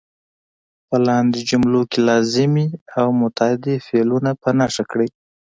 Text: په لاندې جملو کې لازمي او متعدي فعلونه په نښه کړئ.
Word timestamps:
په 0.87 0.97
لاندې 1.07 1.39
جملو 1.49 1.81
کې 1.91 1.99
لازمي 2.09 2.67
او 2.99 3.07
متعدي 3.21 3.75
فعلونه 3.87 4.31
په 4.41 4.49
نښه 4.59 4.83
کړئ. 4.91 5.07